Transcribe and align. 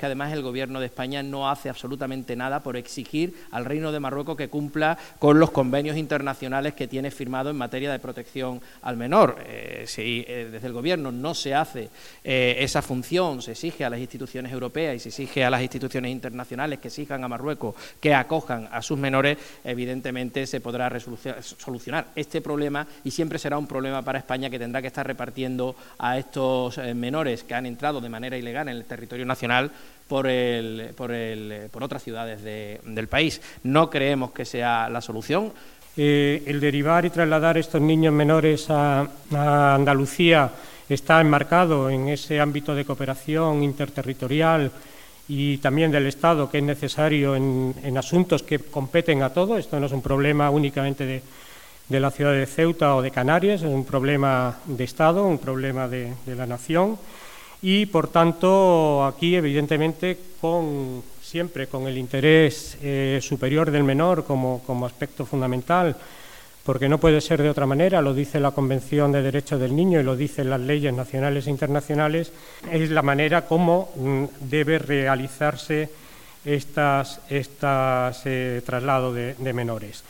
que 0.00 0.06
además 0.06 0.32
el 0.32 0.40
Gobierno 0.40 0.80
de 0.80 0.86
España 0.86 1.22
no 1.22 1.50
hace 1.50 1.68
absolutamente 1.68 2.34
nada 2.34 2.62
por 2.62 2.78
exigir 2.78 3.34
al 3.50 3.66
Reino 3.66 3.92
de 3.92 4.00
Marruecos 4.00 4.34
que 4.34 4.48
cumpla 4.48 4.96
con 5.18 5.38
los 5.38 5.50
convenios 5.50 5.98
internacionales 5.98 6.72
que 6.72 6.88
tiene 6.88 7.10
firmado 7.10 7.50
en 7.50 7.56
materia 7.56 7.92
de 7.92 7.98
protección 7.98 8.62
al 8.80 8.96
menor. 8.96 9.44
Eh, 9.46 9.84
si 9.86 10.24
eh, 10.26 10.48
desde 10.50 10.68
el 10.68 10.72
Gobierno 10.72 11.12
no 11.12 11.34
se 11.34 11.54
hace 11.54 11.90
eh, 12.24 12.56
esa 12.60 12.80
función, 12.80 13.42
se 13.42 13.52
exige 13.52 13.84
a 13.84 13.90
las 13.90 14.00
instituciones 14.00 14.50
europeas 14.50 14.96
y 14.96 15.00
se 15.00 15.10
exige 15.10 15.44
a 15.44 15.50
las 15.50 15.60
instituciones 15.60 16.10
internacionales 16.10 16.78
que 16.78 16.88
exijan 16.88 17.22
a 17.22 17.28
Marruecos 17.28 17.74
que 18.00 18.14
acojan 18.14 18.70
a 18.72 18.80
sus 18.80 18.98
menores, 18.98 19.36
evidentemente 19.64 20.46
se 20.46 20.62
podrá 20.62 20.90
solucionar 20.98 22.06
este 22.16 22.40
problema 22.40 22.86
y 23.04 23.10
siempre 23.10 23.38
será 23.38 23.58
un 23.58 23.66
problema 23.66 24.00
para 24.00 24.18
España 24.18 24.48
que 24.48 24.58
tendrá 24.58 24.80
que 24.80 24.86
estar 24.86 25.06
repartiendo 25.06 25.76
a 25.98 26.18
estos 26.18 26.78
menores 26.94 27.44
que 27.44 27.54
han 27.54 27.66
entrado 27.66 28.00
de 28.00 28.08
manera 28.08 28.38
ilegal 28.38 28.68
en 28.68 28.76
el 28.76 28.86
territorio 28.86 29.26
nacional 29.26 29.70
por, 30.10 30.26
el, 30.26 30.90
por, 30.96 31.12
el, 31.12 31.68
por 31.70 31.84
otras 31.84 32.02
ciudades 32.02 32.42
del 32.42 33.06
país. 33.06 33.40
No 33.62 33.88
creemos 33.88 34.32
que 34.32 34.44
sea 34.44 34.88
la 34.88 35.00
solución. 35.00 35.52
Eh, 35.96 36.42
el 36.46 36.58
derivar 36.58 37.04
y 37.04 37.10
trasladar 37.10 37.58
estos 37.58 37.80
niños 37.80 38.12
menores 38.12 38.66
a, 38.70 39.08
Andalucía 39.30 40.50
está 40.88 41.20
enmarcado 41.20 41.88
en 41.90 42.08
ese 42.08 42.40
ámbito 42.40 42.74
de 42.74 42.84
cooperación 42.84 43.62
interterritorial 43.62 44.72
y 45.28 45.58
también 45.58 45.92
del 45.92 46.08
Estado 46.08 46.50
que 46.50 46.58
es 46.58 46.64
necesario 46.64 47.36
en, 47.36 47.96
asuntos 47.96 48.42
que 48.42 48.58
competen 48.58 49.22
a 49.22 49.30
todos. 49.30 49.60
Esto 49.60 49.78
no 49.78 49.86
es 49.86 49.92
un 49.92 50.02
problema 50.02 50.50
únicamente 50.50 51.06
de, 51.06 51.22
de, 51.88 52.00
la 52.00 52.10
ciudad 52.10 52.32
de 52.32 52.46
Ceuta 52.46 52.96
o 52.96 53.02
de 53.02 53.12
Canarias, 53.12 53.62
es 53.62 53.68
un 53.68 53.84
problema 53.84 54.58
de 54.64 54.82
Estado, 54.82 55.24
un 55.24 55.38
problema 55.38 55.86
de, 55.86 56.14
de 56.26 56.34
la 56.34 56.46
nación 56.46 56.98
y 57.62 57.86
por 57.86 58.08
tanto 58.08 59.04
aquí 59.04 59.36
evidentemente 59.36 60.18
con 60.40 61.02
siempre 61.30 61.68
con 61.68 61.86
el 61.86 61.96
interés 61.96 62.76
eh, 62.82 63.20
superior 63.22 63.70
del 63.70 63.84
menor 63.84 64.24
como, 64.24 64.62
como, 64.66 64.84
aspecto 64.84 65.24
fundamental, 65.24 65.94
porque 66.64 66.88
no 66.88 66.98
puede 66.98 67.20
ser 67.20 67.40
de 67.40 67.50
otra 67.50 67.66
manera, 67.66 68.02
lo 68.02 68.14
dice 68.14 68.40
la 68.40 68.50
Convención 68.50 69.12
de 69.12 69.22
Derechos 69.22 69.60
del 69.60 69.76
Niño 69.76 70.00
y 70.00 70.02
lo 70.02 70.16
dicen 70.16 70.50
las 70.50 70.60
leyes 70.60 70.92
nacionales 70.92 71.46
e 71.46 71.50
internacionales, 71.50 72.32
es 72.72 72.90
la 72.90 73.02
manera 73.02 73.46
como 73.46 73.90
mm, 73.94 74.24
debe 74.40 74.80
realizarse 74.80 75.88
estas, 76.44 77.20
estas 77.28 78.22
eh, 78.24 78.62
traslado 78.64 79.14
de, 79.14 79.34
de 79.34 79.52
menores. 79.52 80.02